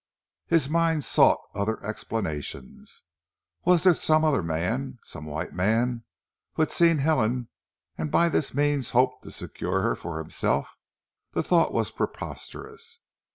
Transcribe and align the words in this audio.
His 0.47 0.67
mind 0.67 1.03
sought 1.03 1.39
other 1.53 1.79
explanations. 1.85 3.03
Was 3.65 3.83
there 3.83 3.93
some 3.93 4.23
other 4.23 4.41
man, 4.41 4.97
some 5.03 5.25
white 5.27 5.53
man 5.53 6.05
who 6.53 6.63
had 6.63 6.71
seen 6.71 6.97
Helen 6.97 7.49
and 7.99 8.09
by 8.09 8.27
this 8.27 8.51
means 8.55 8.89
hoped 8.97 9.21
to 9.25 9.29
secure 9.29 9.83
her 9.83 9.95
for 9.95 10.17
himself? 10.17 10.75
The 11.33 11.43
thought 11.43 11.71
was 11.71 11.91
preposterous. 11.91 12.99